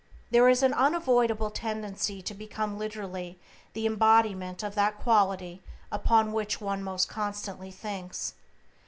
[0.31, 3.39] There is an unavoidable tendency to become literally
[3.73, 8.33] the embodiment of that quality upon which one most constantly thinks.